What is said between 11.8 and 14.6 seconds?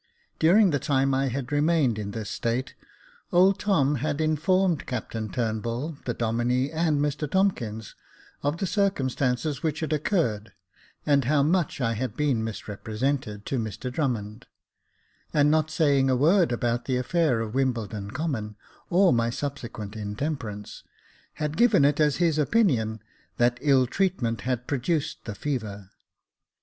had been misrepresented to Mr Drummond;